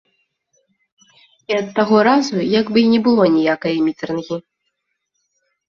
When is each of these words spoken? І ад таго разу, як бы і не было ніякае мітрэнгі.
І 1.51 1.57
ад 1.59 1.67
таго 1.81 1.97
разу, 2.09 2.37
як 2.59 2.65
бы 2.73 2.77
і 2.85 2.87
не 2.95 2.99
было 3.11 3.23
ніякае 3.37 3.77
мітрэнгі. 3.87 4.43